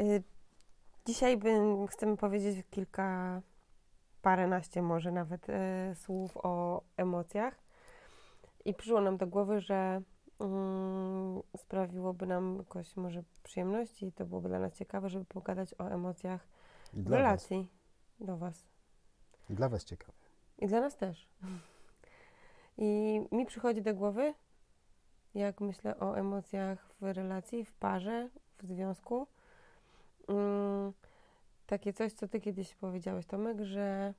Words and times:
Y, 0.00 0.22
Dzisiaj 1.06 1.36
bym, 1.36 1.86
chcemy 1.86 2.16
powiedzieć 2.16 2.66
kilka, 2.70 3.40
paręnaście 4.22 4.82
może 4.82 5.12
nawet 5.12 5.48
y, 5.48 5.52
słów 5.94 6.36
o 6.36 6.82
emocjach. 6.96 7.54
I 8.64 8.74
przyszło 8.74 9.00
nam 9.00 9.16
do 9.16 9.26
głowy, 9.26 9.60
że 9.60 10.02
mm, 10.40 11.42
sprawiłoby 11.56 12.26
nam 12.26 12.56
jakoś 12.58 12.96
może 12.96 13.22
przyjemność 13.42 14.02
i 14.02 14.12
to 14.12 14.24
byłoby 14.24 14.48
dla 14.48 14.58
nas 14.58 14.74
ciekawe, 14.74 15.08
żeby 15.08 15.24
pogadać 15.24 15.74
o 15.78 15.90
emocjach 15.90 16.46
I 16.94 16.96
w 16.96 17.02
dla 17.02 17.10
was. 17.10 17.18
relacji 17.18 17.68
do 18.20 18.36
Was. 18.36 18.64
I 19.50 19.54
dla 19.54 19.68
was 19.68 19.84
ciekawe. 19.84 20.12
I 20.58 20.66
dla 20.66 20.80
nas 20.80 20.96
też. 20.96 21.28
I 22.78 23.20
mi 23.32 23.46
przychodzi 23.46 23.82
do 23.82 23.94
głowy, 23.94 24.34
jak 25.34 25.60
myślę 25.60 25.98
o 25.98 26.18
emocjach 26.18 26.94
w 27.00 27.02
relacji, 27.02 27.64
w 27.64 27.72
parze, 27.72 28.28
w 28.58 28.66
związku, 28.66 29.26
mm, 30.28 30.92
takie 31.66 31.92
coś, 31.92 32.12
co 32.12 32.28
ty 32.28 32.40
kiedyś 32.40 32.74
powiedziałeś, 32.74 33.26
Tomek, 33.26 33.60
że, 33.60 34.14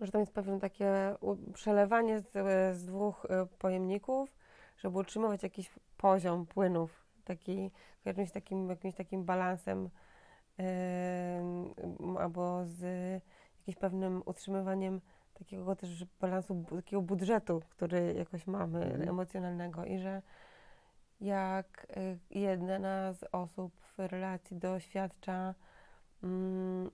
że 0.00 0.12
tam 0.12 0.20
jest 0.20 0.32
pewne 0.32 0.60
takie 0.60 1.16
przelewanie 1.54 2.20
z, 2.20 2.32
z 2.76 2.84
dwóch 2.84 3.24
y, 3.24 3.46
pojemników, 3.58 4.36
żeby 4.76 4.98
utrzymywać 4.98 5.42
jakiś 5.42 5.70
poziom 5.96 6.46
płynów, 6.46 7.04
taki, 7.24 7.70
jakimś 8.04 8.30
takim, 8.30 8.70
jakimś 8.70 8.94
takim 8.94 9.24
balansem 9.24 9.90
ym, 10.60 12.16
albo 12.16 12.64
z 12.64 12.82
jakimś 13.58 13.76
pewnym 13.76 14.22
utrzymywaniem 14.26 15.00
takiego 15.34 15.76
też 15.76 16.04
balansu, 16.20 16.64
takiego 16.76 17.02
budżetu, 17.02 17.62
który 17.70 18.14
jakoś 18.18 18.46
mamy 18.46 18.84
Mhm. 18.84 19.08
emocjonalnego 19.08 19.84
i 19.84 19.98
że 19.98 20.22
jak 21.20 21.86
y, 21.96 22.18
jedna 22.30 23.12
z 23.12 23.24
osób 23.32 23.74
w 23.80 23.98
relacji 23.98 24.56
doświadcza 24.56 25.54
mm, 26.22 26.90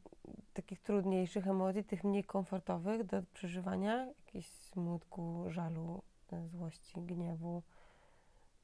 takich 0.52 0.80
trudniejszych 0.80 1.46
emocji, 1.46 1.84
tych 1.84 2.04
mniej 2.04 2.24
komfortowych 2.24 3.04
do 3.04 3.22
przeżywania, 3.34 4.06
jakiejś 4.26 4.46
smutku, 4.46 5.44
żalu, 5.48 6.02
y, 6.32 6.48
złości, 6.48 7.00
gniewu, 7.00 7.62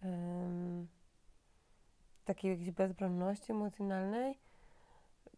ym, 0.05 0.89
takiej 2.25 2.51
jakiejś 2.51 2.70
bezbronności 2.70 3.53
emocjonalnej, 3.53 4.39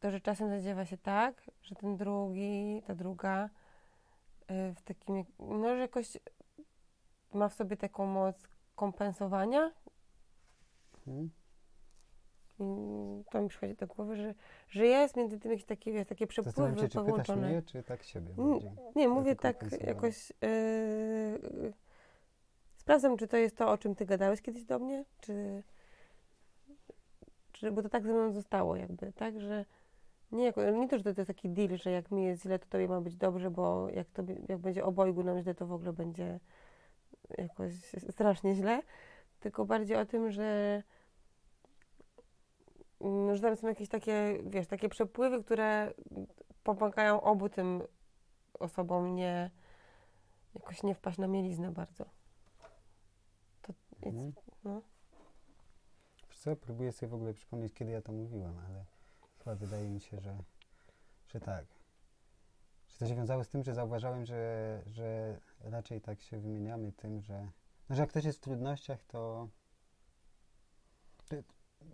to 0.01 0.11
że 0.11 0.21
czasem 0.21 0.49
zadziewa 0.49 0.85
się 0.85 0.99
tak, 0.99 1.51
że 1.63 1.75
ten 1.75 1.97
drugi, 1.97 2.83
ta 2.87 2.95
druga 2.95 3.45
y, 4.51 4.75
w 4.75 4.83
takim, 4.83 5.25
no, 5.39 5.75
że 5.75 5.81
jakoś 5.81 6.17
ma 7.35 7.49
w 7.49 7.55
sobie 7.55 7.77
taką 7.77 8.07
moc 8.07 8.49
kompensowania. 8.77 9.71
Hmm? 11.09 11.31
I 12.61 13.25
to 13.31 13.43
mi 13.43 13.49
przychodzi 13.49 13.75
do 13.75 13.87
głowy, 13.87 14.17
że, 14.17 14.35
że 14.69 14.87
jest 14.87 15.17
między 15.17 15.39
tym 15.39 15.51
jakieś 15.51 15.67
takie, 15.67 15.93
wiesz, 15.93 16.07
takie 16.07 16.27
przepływy 16.27 16.81
się, 16.81 16.89
czy 16.89 16.99
połączone. 16.99 17.49
mnie, 17.49 17.63
czy 17.63 17.83
tak 17.83 18.03
siebie 18.03 18.35
Mm, 18.39 18.51
bardziej. 18.51 18.73
Nie, 18.97 19.09
mówię 19.09 19.37
tak 19.37 19.65
jakoś. 19.87 20.33
Yy, 20.43 21.73
sprawdzam, 22.77 23.17
czy 23.17 23.29
to 23.29 23.37
jest 23.37 23.57
to, 23.57 23.71
o 23.71 23.79
czym 23.79 23.95
ty 23.95 24.07
gadałeś 24.07 24.43
kiedyś 24.43 24.65
do 24.65 24.79
mnie, 24.79 25.05
czy, 25.21 25.63
czy. 27.53 27.73
Bo 27.73 27.83
to 27.83 27.89
tak 27.89 28.07
ze 28.07 28.13
mną 28.13 28.33
zostało, 28.33 28.77
jakby, 28.77 29.13
tak, 29.13 29.41
że. 29.41 29.65
Nie, 30.33 30.45
jako, 30.45 30.71
nie 30.71 30.89
to, 30.89 30.99
że 30.99 31.05
to 31.05 31.21
jest 31.21 31.27
taki 31.27 31.49
deal, 31.49 31.79
że 31.79 31.91
jak 31.91 32.11
mi 32.11 32.25
jest 32.25 32.43
źle, 32.43 32.59
to 32.59 32.67
tobie 32.67 32.89
ma 32.89 33.01
być 33.01 33.17
dobrze, 33.17 33.51
bo 33.51 33.89
jak, 33.89 34.11
tobie, 34.11 34.37
jak 34.49 34.59
będzie 34.59 34.85
obojgu 34.85 35.23
nam 35.23 35.41
źle, 35.41 35.55
to 35.55 35.67
w 35.67 35.73
ogóle 35.73 35.93
będzie 35.93 36.41
jakoś 37.39 37.73
strasznie 38.11 38.55
źle. 38.55 38.83
Tylko 39.41 39.65
bardziej 39.65 39.97
o 39.97 40.07
tym, 40.07 40.31
że, 40.31 40.43
mm, 40.43 40.83
że 43.35 43.41
tam 43.41 43.57
są 43.57 43.69
jakieś 43.69 43.89
takie, 43.89 44.39
wiesz, 44.47 44.67
takie 44.67 44.89
przepływy, 44.89 45.45
które 45.45 45.95
pomagają 46.63 47.21
obu 47.21 47.49
tym 47.49 47.83
osobom 48.55 49.15
nie 49.15 49.51
jakoś 50.55 50.83
nie 50.83 50.95
wpaść 50.95 51.19
na 51.19 51.27
mieliznę 51.27 51.71
bardzo. 51.71 52.05
To 53.63 53.73
jest, 54.03 54.17
Mhm. 54.17 54.33
no. 54.65 54.83
Wiesz 56.29 56.39
co, 56.39 56.57
próbuję 56.57 56.93
sobie 56.93 57.11
w 57.11 57.15
ogóle 57.15 57.35
przypomnieć, 57.35 57.75
kiedy 57.75 57.91
ja 57.91 58.03
to 58.03 58.13
mówiłem, 58.13 58.59
ale 58.59 58.85
chyba 59.39 59.57
wydaje 59.57 59.89
mi 59.89 60.01
się, 60.01 60.21
że, 60.21 60.39
że 61.29 61.41
tak. 61.41 61.65
Że 62.89 62.99
to 62.99 63.07
się 63.07 63.15
wiązało 63.15 63.45
z 63.45 63.49
tym, 63.49 63.65
że 63.65 63.75
zauważałem, 63.75 64.25
że, 64.25 64.83
że 64.87 65.39
raczej 65.61 66.01
tak 66.01 66.21
się 66.21 66.39
wymieniamy 66.39 66.93
tym, 66.93 67.21
że, 67.21 67.51
no, 67.89 67.97
że 67.97 68.03
jak 68.03 68.11
ktoś 68.11 68.25
jest 68.25 68.39
w 68.39 68.43
trudnościach, 68.43 69.05
to 69.05 69.49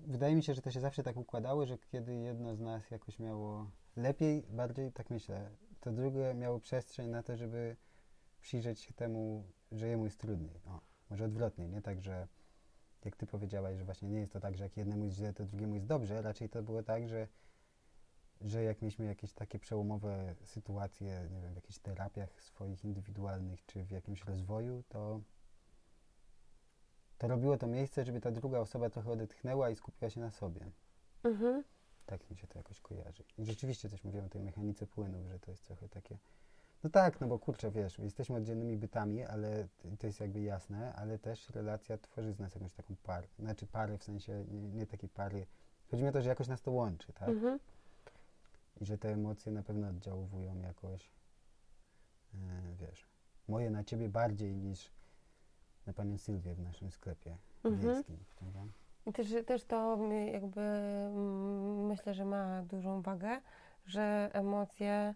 wydaje 0.07 0.37
mi 0.37 0.43
się, 0.43 0.55
że 0.55 0.63
to 0.63 0.71
się 0.71 0.81
zawsze 0.81 1.03
tak 1.03 1.17
układało, 1.17 1.67
że 1.67 1.79
kiedy 1.79 2.15
jedno 2.15 2.55
z 2.55 2.61
nas 2.61 2.91
jakoś 2.91 3.19
miało 3.19 3.71
lepiej, 3.97 4.43
bardziej, 4.51 4.93
tak 4.93 5.11
myślę, 5.11 5.51
to 5.81 5.93
drugie 5.93 6.35
miało 6.35 6.61
przestrzeń 6.61 7.11
na 7.11 7.23
to, 7.23 7.37
żeby 7.37 7.77
przyjrzeć 8.41 8.81
się 8.81 8.95
temu, 8.95 9.45
że 9.73 9.89
jemu 9.89 10.05
jest 10.05 10.21
trudniej. 10.21 10.61
O, 10.67 10.81
może 11.11 11.25
odwrotnie, 11.25 11.69
nie 11.69 11.83
tak, 11.83 12.01
że 12.01 12.29
jak 13.05 13.17
ty 13.17 13.27
powiedziałaś, 13.27 13.77
że 13.79 13.85
właśnie 13.85 14.09
nie 14.09 14.21
jest 14.21 14.33
to 14.33 14.41
tak, 14.41 14.57
że 14.57 14.65
jak 14.65 14.77
jednemu 14.77 15.05
jest 15.05 15.17
źle, 15.17 15.33
to 15.33 15.45
drugiemu 15.45 15.75
jest 15.75 15.87
dobrze. 15.87 16.23
Raczej 16.23 16.49
to 16.49 16.63
było 16.63 16.83
tak, 16.83 17.09
że, 17.09 17.29
że 18.41 18.63
jak 18.63 18.83
mieliśmy 18.83 19.05
jakieś 19.05 19.33
takie 19.33 19.59
przełomowe 19.59 20.35
sytuacje, 20.45 21.29
nie 21.31 21.41
wiem, 21.41 21.53
w 21.53 21.57
jakichś 21.57 21.79
terapiach 21.79 22.43
swoich 22.43 22.85
indywidualnych, 22.85 23.67
czy 23.67 23.85
w 23.85 23.91
jakimś 23.91 24.25
rozwoju, 24.25 24.83
to, 24.89 25.21
to 27.25 27.29
robiło 27.29 27.57
to 27.57 27.67
miejsce, 27.67 28.05
żeby 28.05 28.21
ta 28.21 28.31
druga 28.31 28.59
osoba 28.59 28.91
trochę 28.91 29.11
odetchnęła 29.11 29.71
i 29.71 29.77
skupiła 29.77 30.11
się 30.11 30.21
na 30.21 30.31
sobie. 30.31 30.61
Mhm. 31.23 31.65
Tak 32.07 32.31
mi 32.31 32.37
się 32.37 32.47
to 32.47 32.59
jakoś 32.59 32.81
kojarzy. 32.81 33.25
I 33.39 33.45
rzeczywiście 33.45 33.89
coś 33.89 34.05
mówiłem 34.05 34.27
o 34.27 34.29
tej 34.29 34.43
mechanice 34.43 34.87
płynów, 34.87 35.27
że 35.27 35.39
to 35.39 35.51
jest 35.51 35.67
trochę 35.67 35.89
takie. 35.89 36.19
No 36.83 36.91
tak, 36.91 37.21
no 37.21 37.27
bo 37.27 37.39
kurczę, 37.39 37.71
wiesz, 37.71 37.99
jesteśmy 37.99 38.37
oddzielnymi 38.37 38.77
bytami, 38.77 39.25
ale 39.25 39.69
to 39.99 40.07
jest 40.07 40.21
jakby 40.21 40.41
jasne, 40.41 40.93
ale 40.95 41.19
też 41.19 41.51
relacja 41.51 41.99
tworzy 41.99 42.33
z 42.33 42.39
nas 42.39 42.55
jakąś 42.55 42.73
taką 42.73 42.97
parę. 43.03 43.29
Znaczy 43.39 43.67
parę 43.67 43.99
w 43.99 44.05
sensie 44.05 44.45
nie, 44.49 44.61
nie 44.61 44.87
takiej 44.87 45.09
pary. 45.09 45.47
Chodzi 45.91 46.03
mi 46.03 46.09
o 46.09 46.13
to, 46.13 46.23
że 46.23 46.29
jakoś 46.29 46.49
nas 46.49 46.63
to 46.63 46.71
łączy, 46.71 47.13
tak? 47.13 47.29
Mhm. 47.29 47.59
I 48.81 48.85
że 48.85 48.99
te 48.99 49.13
emocje 49.13 49.53
na 49.53 49.63
pewno 49.63 49.89
oddziaływują 49.89 50.61
jakoś, 50.61 51.11
e, 52.35 52.39
wiesz, 52.81 53.07
moje 53.49 53.71
na 53.71 53.85
ciebie 53.85 54.09
bardziej 54.09 54.57
niż 54.57 54.91
na 55.87 55.93
panią 55.93 56.19
Sylwię 56.19 56.55
w 56.55 56.61
naszym 56.61 56.91
sklepie 56.91 57.37
Mhm. 57.65 57.93
wiejskim, 57.93 58.17
prawda? 58.39 58.61
Też, 59.15 59.35
też 59.47 59.65
to 59.65 59.99
jakby 60.33 60.61
mm, 60.61 61.87
myślę, 61.87 62.15
że 62.15 62.25
ma 62.25 62.63
dużą 62.63 63.03
wagę, 63.03 63.41
że 63.87 64.31
emocje 64.33 65.15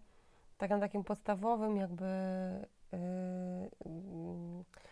tak 0.58 0.70
na 0.70 0.78
takim 0.78 1.04
podstawowym 1.04 1.76
jakby 1.76 2.04
yy, 2.92 2.98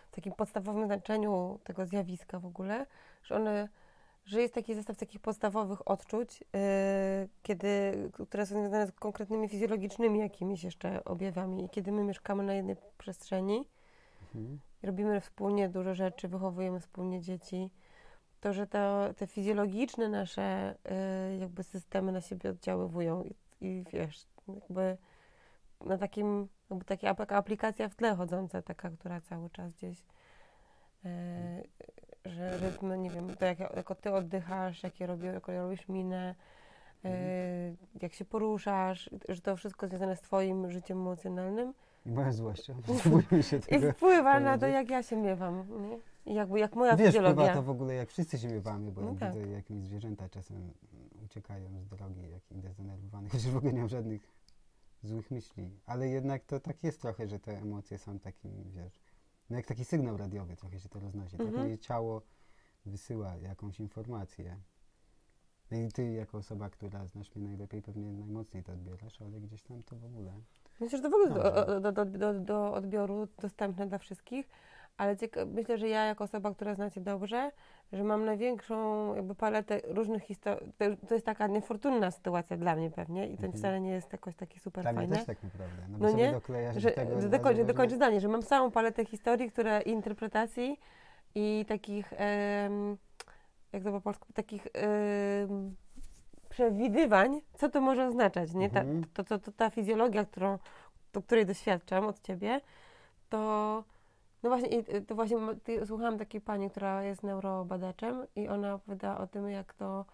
w 0.07 0.11
takim 0.11 0.33
podstawowym 0.33 0.87
znaczeniu 0.87 1.59
tego 1.65 1.87
zjawiska 1.87 2.39
w 2.39 2.47
ogóle, 2.47 2.87
że 3.23 3.37
one 3.37 3.69
że 4.25 4.43
jest 4.43 4.55
taki 4.55 4.75
zestaw 4.75 4.97
takich 4.97 5.21
podstawowych 5.21 5.89
odczuć, 5.89 6.41
yy, 6.41 6.49
kiedy, 7.43 7.93
które 8.29 8.47
są 8.47 8.55
związane 8.61 8.87
z 8.87 8.93
konkretnymi 8.93 9.49
fizjologicznymi 9.49 10.19
jakimiś 10.21 10.65
jeszcze 10.65 11.05
objawami. 11.05 11.65
I 11.65 11.69
kiedy 11.69 11.93
my 11.93 12.05
mieszkamy 12.05 12.43
na 12.43 12.55
jednej 12.55 12.77
przestrzeni, 12.99 13.69
Mhm. 14.35 14.59
Robimy 14.83 15.21
wspólnie 15.21 15.69
dużo 15.69 15.95
rzeczy, 15.95 16.29
wychowujemy 16.29 16.81
wspólnie 16.81 17.21
dzieci, 17.21 17.71
to, 18.41 18.53
że 18.53 18.67
to, 18.67 19.15
te 19.17 19.27
fizjologiczne 19.27 20.09
nasze 20.09 20.75
y, 21.35 21.37
jakby 21.37 21.63
systemy 21.63 22.13
na 22.13 22.21
siebie 22.21 22.51
oddziaływują 22.51 23.25
i, 23.25 23.35
i 23.61 23.85
wiesz, 23.93 24.27
jakby 24.49 24.97
na 25.81 25.99
takim, 25.99 26.49
jakby 26.71 26.85
taka, 26.85 27.15
taka 27.15 27.37
aplikacja 27.37 27.89
w 27.89 27.95
tle 27.95 28.15
chodząca, 28.15 28.63
taka, 28.63 28.91
która 28.91 29.21
cały 29.21 29.51
czas 29.51 29.73
gdzieś 29.73 29.99
y, 31.05 31.69
że 32.25 32.59
rytmy, 32.59 32.99
nie 32.99 33.11
wiem, 33.11 33.37
to 33.37 33.45
jak, 33.45 33.59
jako 33.59 33.95
ty 33.95 34.13
oddychasz, 34.13 34.83
jakie 34.83 35.07
robi, 35.07 35.27
jaką 35.27 35.53
robisz 35.53 35.89
minę, 35.89 36.35
y, 37.05 37.09
jak 38.03 38.15
się 38.15 38.25
poruszasz, 38.25 39.11
że 39.29 39.41
to 39.41 39.57
wszystko 39.57 39.89
związane 39.89 40.17
z 40.17 40.21
twoim 40.21 40.71
życiem 40.71 40.99
emocjonalnym 40.99 41.75
I 42.11 42.11
moją 42.11 42.33
złością. 42.33 42.81
Spróbujmy 42.99 43.43
się 43.43 43.57
i 43.57 43.61
tego 43.61 43.93
wpływa 43.93 44.41
na 44.41 44.59
to, 44.59 44.67
jak 44.67 44.91
ja 44.91 45.03
się 45.03 45.17
miewam. 45.17 45.65
Nie? 45.91 45.99
I 46.33 46.35
jakby, 46.35 46.59
jak 46.61 46.75
moja 46.77 46.97
Wiesz, 46.97 47.07
fizjologia. 47.07 47.35
wpływa 47.35 47.55
to 47.55 47.63
w 47.63 47.71
ogóle 47.71 47.95
jak 47.95 48.09
wszyscy 48.09 48.39
się 48.39 48.49
miewamy, 48.49 48.93
bo 48.93 49.01
No 49.01 49.09
jak 49.11 49.19
tak. 49.19 49.35
widzę, 49.35 49.49
jak 49.49 49.71
mi 49.71 49.83
zwierzęta 49.83 50.29
czasem 50.29 50.73
uciekają 51.25 51.81
z 51.81 51.87
drogi, 51.89 52.31
jak 52.31 52.53
idę 52.53 52.73
zdenerwowany, 52.73 53.29
chociaż 53.33 53.51
w 53.51 53.57
ogóle 53.57 53.73
nie 53.73 53.81
mam 53.81 53.89
żadnych 53.89 54.33
złych 55.03 55.31
myśli. 55.31 55.71
Ale 55.87 56.09
jednak 56.09 56.45
to 56.45 56.61
tak 56.61 56.85
jest 56.85 57.01
trochę, 57.01 57.29
że 57.29 57.39
te 57.39 57.59
emocje 57.59 57.99
są 57.99 58.19
takim, 58.19 58.53
wiesz, 58.71 59.01
no 59.51 59.57
jak 59.57 59.67
taki 59.67 59.85
sygnał 59.85 60.17
radiowy 60.17 60.57
trochę 60.57 60.81
się 60.81 60.89
to 60.89 61.01
roznosi. 61.01 61.37
Tak 61.37 61.47
Mhm. 61.47 61.65
moje 61.65 61.79
ciało 61.79 62.23
wysyła 62.87 63.37
jakąś 63.37 63.81
informację. 63.81 64.57
No 65.71 65.77
i 65.79 65.93
ty 65.93 66.13
jako 66.13 66.39
osoba, 66.39 66.71
która 66.71 67.07
znasz 67.07 67.35
mnie 67.35 67.45
najlepiej, 67.49 67.83
pewnie 67.83 68.13
najmocniej 68.13 68.63
to 68.63 68.73
odbierasz, 68.73 69.23
ale 69.23 69.41
gdzieś 69.41 69.63
tam 69.63 69.83
to 69.83 69.97
w 69.97 70.05
ogóle. 70.05 70.33
Myślę, 70.81 70.99
że 70.99 71.03
to 71.03 71.11
w 71.11 71.15
ogóle 71.15 71.31
do, 71.81 71.93
do, 71.93 72.05
do, 72.05 72.35
do, 72.35 72.73
odbioru 72.75 73.29
dostępne 73.43 73.87
dla 73.87 73.99
wszystkich, 73.99 74.49
ale 74.97 75.17
myślę, 75.47 75.79
że 75.79 75.89
ja 75.89 76.05
jako 76.05 76.25
osoba, 76.25 76.55
która 76.55 76.75
zna 76.75 76.91
Cię 76.91 77.01
dobrze, 77.01 77.51
że 77.93 78.05
mam 78.05 78.25
największą 78.25 79.15
jakby 79.15 79.35
paletę 79.35 79.81
różnych 79.85 80.23
historii. 80.23 80.73
To, 81.09 81.15
jest 81.15 81.27
taka 81.27 81.47
niefortunna 81.47 82.11
sytuacja 82.11 82.57
dla 82.57 82.77
mnie 82.77 82.91
pewnie 82.91 83.25
i 83.27 83.37
to 83.37 83.43
Mhm. 83.45 83.53
wcale 83.53 83.81
nie 83.81 83.91
jest 83.91 84.13
jakoś 84.13 84.37
takie 84.37 84.61
super 84.61 84.83
Dla 84.85 84.93
mnie 84.93 85.01
fajne. 85.01 85.17
też 85.17 85.27
tak 85.27 85.43
naprawdę. 85.43 85.83
No, 85.89 85.99
No 86.01 86.11
nie? 86.11 86.41
że, 86.77 86.91
do 86.91 86.95
tego 86.95 87.21
że 87.21 87.65
dokończę, 87.65 87.97
zdanie, 87.97 88.21
że 88.21 88.29
mam 88.29 88.43
całą 88.43 88.71
paletę 88.71 89.05
historii, 89.05 89.51
które 89.51 89.81
interpretacji 89.83 90.81
i 91.35 91.65
takich, 91.69 92.13
em, 92.17 92.97
jak 93.73 93.83
to 93.83 93.93
po 93.93 94.01
polsku, 94.01 94.27
takich 94.35 94.67
em, 94.73 95.77
przewidywań, 96.57 97.41
co 97.55 97.69
to 97.69 97.81
może 97.81 98.07
oznaczać, 98.07 98.55
nie? 98.55 98.71
Ta, 98.71 98.81
Mhm. 98.81 99.05
to, 99.15 99.25
to, 99.25 99.39
to, 99.39 99.53
ta 99.53 99.71
fizjologia, 99.71 100.25
którą, 100.25 100.59
to, 101.13 101.23
której 101.23 101.47
doświadczam 101.47 102.07
od 102.07 102.21
ciebie, 102.21 102.61
to 103.29 103.39
no 104.43 104.51
właśnie, 104.51 104.83
to 105.07 105.15
właśnie 105.15 105.37
słuchałam 105.87 106.19
takiej 106.19 106.41
pani, 106.41 106.71
która 106.71 107.03
jest 107.03 107.23
neurobadaczem 107.23 108.27
i 108.37 108.49
ona 108.49 108.75
opowiada 108.75 109.19
o 109.19 109.27
tym, 109.27 109.49
jak 109.49 109.75
to 109.75 110.05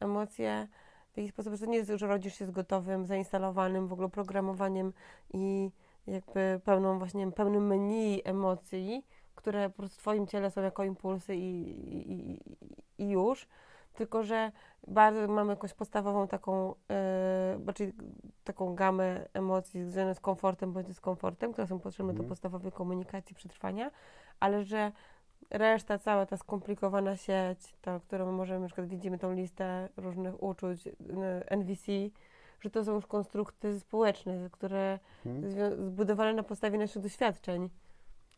emocje 0.00 0.68
w 1.12 1.14
taki 1.14 1.28
sposób, 1.28 1.52
że 1.52 1.58
to 1.58 1.66
nie 1.66 1.76
jest, 1.76 1.90
że 1.94 2.06
rodzisz 2.06 2.34
się 2.38 2.46
z 2.46 2.50
gotowym, 2.50 3.06
zainstalowanym 3.06 3.88
w 3.88 3.92
ogóle 3.92 4.08
programowaniem 4.08 4.92
i 5.34 5.70
jakby 6.06 6.60
pełną 6.64 6.98
właśnie, 6.98 7.32
pełnym 7.32 7.66
menu 7.66 8.22
emocji, 8.24 9.06
które 9.34 9.70
po 9.70 9.76
prostu 9.76 9.96
w 9.96 10.00
twoim 10.00 10.26
ciele 10.26 10.50
są 10.50 10.62
jako 10.62 10.84
impulsy 10.84 11.36
i, 11.36 11.70
i, 11.96 12.12
i, 12.12 12.40
i 12.98 13.08
już, 13.08 13.48
tylko 13.94 14.22
że 14.22 14.52
bardzo 14.86 15.28
mamy 15.28 15.52
jakąś 15.52 15.74
podstawową 15.74 16.28
taką, 16.28 16.74
yy, 17.66 17.72
czyli 17.74 17.92
taką 18.44 18.74
gamę 18.74 19.28
emocji 19.32 19.80
związaną 19.82 20.14
z 20.14 20.20
komfortem 20.20 20.72
bądź 20.72 20.86
dyskomfortem, 20.86 21.52
które 21.52 21.66
są 21.66 21.78
potrzebne 21.80 22.12
do 22.12 22.16
Mhm. 22.16 22.28
podstawowej 22.28 22.72
komunikacji, 22.72 23.34
przetrwania, 23.36 23.90
ale 24.40 24.64
że 24.64 24.92
reszta, 25.50 25.98
cała 25.98 26.26
ta 26.26 26.36
skomplikowana 26.36 27.16
sieć, 27.16 27.76
ta, 27.82 28.00
którą 28.00 28.32
możemy, 28.32 28.60
na 28.60 28.66
przykład 28.66 28.86
widzimy 28.86 29.18
tą 29.18 29.32
listę 29.32 29.88
różnych 29.96 30.42
uczuć, 30.42 30.88
NVC, 31.50 31.92
że 32.60 32.70
to 32.70 32.84
są 32.84 32.94
już 32.94 33.06
konstrukty 33.06 33.80
społeczne, 33.80 34.48
które 34.52 34.98
Mhm. 35.26 35.76
zbudowane 35.90 36.34
na 36.34 36.42
podstawie 36.42 36.78
naszych 36.78 37.02
doświadczeń, 37.02 37.70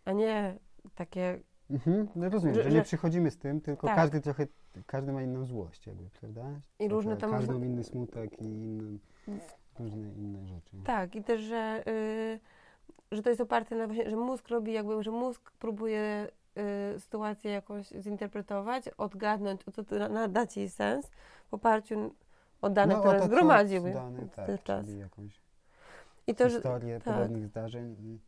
a 0.04 0.12
nie 0.12 0.58
takie 0.94 1.40
Mhm. 1.72 2.08
No 2.16 2.28
rozumiem, 2.28 2.54
Że- 2.54 2.62
że, 2.62 2.70
nie 2.70 2.82
przychodzimy 2.82 3.30
z 3.30 3.38
tym, 3.38 3.60
tylko 3.60 3.86
Tak. 3.86 3.96
każdy 3.96 4.20
trochę, 4.20 4.46
każdy 4.86 5.12
ma 5.12 5.22
inną 5.22 5.46
złość 5.46 5.86
jakby, 5.86 6.04
prawda? 6.20 6.42
I 6.78 6.88
różne 6.88 7.16
Trochę 7.16 7.20
tam 7.20 7.30
Każdy 7.30 7.46
można- 7.52 7.66
ma 7.66 7.72
inny 7.72 7.84
smutek 7.84 8.40
i 8.40 8.44
inny, 8.44 8.98
różne 9.78 10.12
inne 10.12 10.46
rzeczy. 10.46 10.76
Tak, 10.84 11.16
i 11.16 11.24
też, 11.24 11.40
że, 11.40 11.82
y, 11.88 12.40
że 13.12 13.22
to 13.22 13.28
jest 13.28 13.40
oparte 13.40 13.76
na 13.76 13.86
właśnie, 13.86 14.10
że 14.10 14.16
mózg 14.16 14.48
robi 14.48 14.72
jakby, 14.72 15.02
że 15.02 15.10
mózg 15.10 15.50
próbuje 15.58 16.28
y, 16.96 17.00
sytuację 17.00 17.50
jakąś 17.50 17.86
zinterpretować, 17.88 18.88
odgadnąć, 18.88 19.68
o 19.68 19.70
co 19.72 19.84
to 19.84 20.08
nadać 20.08 20.56
jej 20.56 20.68
sens 20.70 21.10
w 21.50 21.54
oparciu 21.54 22.14
o 22.62 22.70
dane, 22.70 22.94
no, 22.94 23.00
które 23.00 23.18
to, 23.18 23.26
zgromadził 23.26 23.82
Dane, 23.82 24.28
tak, 24.36 24.62
czas. 24.62 24.88
jakąś 24.88 25.40
I 26.26 26.34
to, 26.34 26.48
że, 26.48 26.54
historię 26.56 27.00
tak. 27.00 27.14
podobnych 27.14 27.46
zdarzeń 27.46 27.96
i 28.00 28.18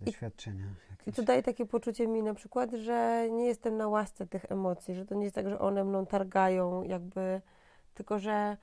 Doświadczenia. 0.00 0.74
I 1.06 1.12
to 1.12 1.22
daje 1.22 1.42
takie 1.42 1.66
poczucie 1.66 2.08
mi 2.08 2.22
na 2.22 2.34
przykład, 2.34 2.72
że 2.72 3.28
nie 3.30 3.46
jestem 3.46 3.76
na 3.76 3.88
łasce 3.88 4.26
tych 4.26 4.52
emocji, 4.52 4.94
że 4.94 5.06
to 5.06 5.14
nie 5.14 5.24
jest 5.24 5.34
tak, 5.34 5.48
że 5.48 5.58
one 5.58 5.84
mną 5.84 6.06
targają, 6.06 6.82
jakby, 6.82 7.40
tylko 7.94 8.18
że 8.18 8.56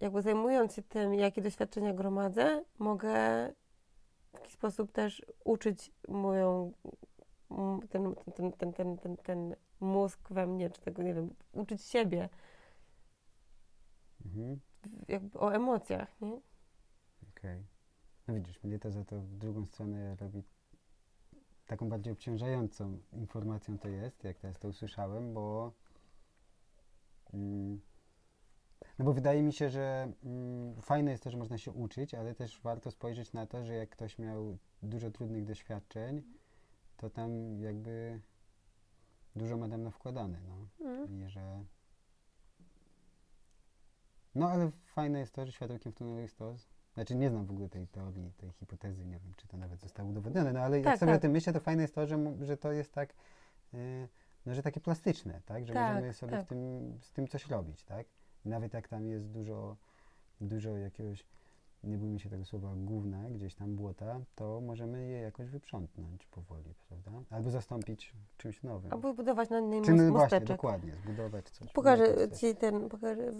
jakby 0.00 0.22
zajmując 0.22 0.74
się 0.74 0.82
tym, 0.82 1.14
jakie 1.14 1.42
doświadczenia 1.42 1.94
gromadzę, 1.94 2.64
mogę 2.78 3.12
w 4.30 4.34
jakiś 4.34 4.52
sposób 4.52 4.92
też 4.92 5.26
uczyć 5.44 5.92
moją, 6.08 6.72
ten, 7.90 8.14
ten, 8.34 8.52
ten, 8.52 8.72
ten, 8.72 8.96
ten, 8.98 9.16
ten 9.16 9.56
mózg 9.80 10.28
we 10.30 10.46
mnie, 10.46 10.70
czy 10.70 10.80
tego, 10.80 11.02
nie 11.02 11.14
wiem, 11.14 11.34
uczyć 11.52 11.82
siebie 11.82 12.28
Mhm. 14.24 14.60
jakby 15.08 15.38
o 15.38 15.54
emocjach, 15.54 16.20
nie? 16.20 16.40
Okej. 17.30 17.66
No 18.28 18.34
widzisz, 18.34 18.62
mnie 18.62 18.78
to 18.78 18.90
za 18.90 19.04
to 19.04 19.20
w 19.20 19.36
drugą 19.36 19.66
stronę 19.66 20.16
robi 20.16 20.42
taką 21.70 21.88
bardziej 21.88 22.12
obciążającą 22.12 22.98
informacją 23.12 23.78
to 23.78 23.88
jest, 23.88 24.24
jak 24.24 24.38
teraz 24.38 24.58
to 24.58 24.68
usłyszałem, 24.68 25.34
bo 25.34 25.72
mm, 27.34 27.80
no 28.98 29.04
bo 29.04 29.12
wydaje 29.12 29.42
mi 29.42 29.52
się, 29.52 29.70
że 29.70 30.12
mm, 30.24 30.82
fajne 30.82 31.10
jest 31.10 31.24
to, 31.24 31.30
że 31.30 31.38
można 31.38 31.58
się 31.58 31.72
uczyć, 31.72 32.14
ale 32.14 32.34
też 32.34 32.60
warto 32.60 32.90
spojrzeć 32.90 33.32
na 33.32 33.46
to, 33.46 33.64
że 33.64 33.74
jak 33.74 33.90
ktoś 33.90 34.18
miał 34.18 34.58
dużo 34.82 35.10
trudnych 35.10 35.44
doświadczeń, 35.44 36.22
to 36.96 37.10
tam 37.10 37.60
jakby 37.60 38.20
dużo 39.36 39.56
ma 39.56 39.68
tam 39.68 39.90
wkładane, 39.90 40.38
no. 40.48 40.86
Mm. 40.86 41.26
I 41.26 41.28
że... 41.28 41.64
No 44.34 44.50
ale 44.50 44.70
fajne 44.84 45.18
jest 45.18 45.34
to, 45.34 45.46
że 45.46 45.52
światełkiem 45.52 45.92
w 45.92 45.94
tunelu 45.94 46.20
jest 46.20 46.38
to, 46.38 46.54
znaczy 47.00 47.16
nie 47.16 47.30
znam 47.30 47.46
w 47.46 47.50
ogóle 47.50 47.68
tej 47.68 47.88
teorii, 47.88 48.32
tej 48.36 48.50
hipotezy, 48.52 49.06
nie 49.06 49.18
wiem, 49.18 49.32
czy 49.36 49.48
to 49.48 49.56
nawet 49.56 49.80
zostało 49.80 50.08
udowodnione, 50.08 50.52
no 50.52 50.60
ale 50.60 50.76
jak 50.76 50.84
Tak, 50.84 50.98
sobie 50.98 51.12
tak. 51.12 51.18
o 51.18 51.22
tym 51.22 51.32
myślę, 51.32 51.52
to 51.52 51.60
fajne 51.60 51.82
jest 51.82 51.94
to, 51.94 52.06
że, 52.06 52.18
że 52.40 52.56
to 52.56 52.72
jest 52.72 52.92
tak, 52.92 53.14
yy, 53.72 54.08
no 54.46 54.54
że 54.54 54.62
takie 54.62 54.80
plastyczne, 54.80 55.40
tak, 55.46 55.66
że 55.66 55.72
Tak, 55.72 55.94
możemy 55.94 56.12
sobie 56.12 56.32
tak. 56.32 56.46
w 56.46 56.48
tym, 56.48 56.92
z 57.00 57.12
tym 57.12 57.28
coś 57.28 57.46
robić, 57.46 57.84
tak. 57.84 58.06
Nawet 58.44 58.74
jak 58.74 58.88
tam 58.88 59.06
jest 59.06 59.30
dużo, 59.30 59.76
dużo 60.40 60.76
jakiegoś, 60.76 61.24
nie 61.84 61.98
bójmy 61.98 62.18
się 62.18 62.30
tego 62.30 62.44
słowa, 62.44 62.74
gówna, 62.76 63.30
gdzieś 63.30 63.54
tam 63.54 63.76
błota, 63.76 64.20
to 64.34 64.60
możemy 64.60 65.06
je 65.06 65.20
jakoś 65.20 65.48
wyprzątnąć 65.48 66.26
powoli, 66.26 66.74
prawda? 66.88 67.10
Albo 67.30 67.50
zastąpić 67.50 68.14
czymś 68.36 68.62
nowym. 68.62 68.92
Albo 68.92 69.14
budować 69.14 69.50
na 69.50 69.60
niej 69.60 69.82
Czy 69.82 69.92
no 69.92 70.12
właśnie, 70.12 70.40
dokładnie, 70.40 70.92
zbudować 70.94 71.50
coś. 71.50 71.72
Pokażę. 71.72 72.30
Ci 72.30 72.56
ten, 72.56 72.88
pokażę, 72.88 73.32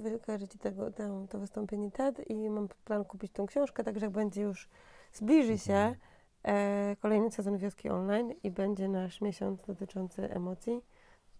Ci 0.48 0.58
tego, 0.58 0.90
tę, 0.90 1.26
to 1.30 1.38
wystąpienie 1.38 1.90
TED 1.90 2.30
i 2.30 2.50
mam 2.50 2.68
plan 2.84 3.04
kupić 3.04 3.32
tą 3.32 3.46
książkę, 3.46 3.84
także 3.84 4.06
jak 4.06 4.12
będzie 4.12 4.42
już, 4.42 4.68
zbliży 5.12 5.58
się 5.58 5.72
Mhm. 5.72 5.96
e, 6.42 6.96
kolejny 6.96 7.30
sezon 7.30 7.58
Wioski 7.58 7.88
Online 7.88 8.32
i 8.42 8.50
będzie 8.50 8.88
nasz 8.88 9.20
miesiąc 9.20 9.64
dotyczący 9.64 10.30
emocji, 10.30 10.80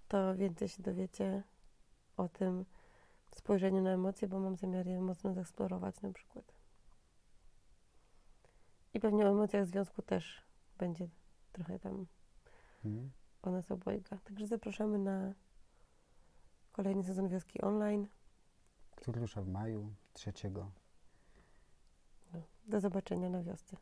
to 0.08 0.35
więcej 0.37 0.69
się 0.69 0.82
dowiecie 0.82 1.43
o 2.17 2.29
tym 2.29 2.64
spojrzeniu 3.31 3.82
na 3.82 3.91
emocje, 3.91 4.29
bo 4.29 4.41
mam 4.41 4.56
zamiar 4.56 4.87
je 4.87 5.00
mocno 5.00 5.35
zeksplorować 5.35 6.03
na 6.03 6.12
przykład. 6.12 6.59
I 8.94 9.00
pewnie 9.00 9.26
o 9.26 9.28
emocjach 9.31 9.66
związku 9.66 10.02
też 10.02 10.42
będzie 10.78 11.08
trochę 11.52 11.78
tam 11.78 12.06
Mhm. 12.84 13.10
o 13.42 13.50
nas 13.50 13.70
obojga. 13.70 14.19
Także 14.25 14.46
zapraszamy 14.46 14.98
na 14.98 15.34
kolejny 16.72 17.04
sezon 17.04 17.28
Wioski 17.28 17.60
Online. 17.60 18.06
Który 18.96 19.20
rusza 19.20 19.43
w 19.43 19.48
maju, 19.48 19.94
trzeciego. 20.12 20.70
Do 22.65 22.81
zobaczenia 22.81 23.31
na 23.31 23.43
wiosce. 23.43 23.76